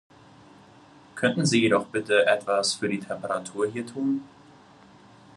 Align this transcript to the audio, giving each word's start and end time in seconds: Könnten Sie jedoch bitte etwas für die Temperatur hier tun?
Könnten 1.13 1.45
Sie 1.45 1.61
jedoch 1.61 1.85
bitte 1.85 2.25
etwas 2.25 2.73
für 2.73 2.89
die 2.89 2.99
Temperatur 2.99 3.67
hier 3.67 3.85
tun? 3.85 4.23